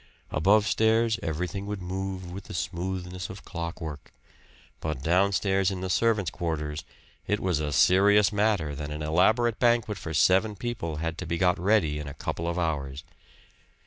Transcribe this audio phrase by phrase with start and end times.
[0.31, 4.11] Above stairs everything would move with the smoothness of clockwork;
[4.79, 6.83] but downstairs in the servants' quarters
[7.27, 11.37] it was a serious matter that an elaborate banquet for seven people had to be
[11.37, 13.03] got ready in a couple of hours.